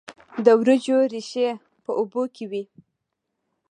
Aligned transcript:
د 0.45 0.47
وریجو 0.59 0.97
ریښې 1.11 1.49
په 1.83 1.91
اوبو 1.99 2.23
کې 2.35 2.45
وي. 2.51 2.63